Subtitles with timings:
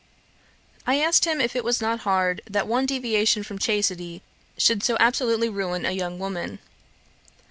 [0.87, 4.23] I asked him if it was not hard that one deviation from chastity
[4.57, 6.57] should so absolutely ruin a young woman.